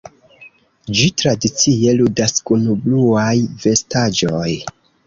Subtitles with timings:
[0.99, 3.31] Ĝi tradicie ludas kun bluaj
[3.67, 4.53] vestaĵoj.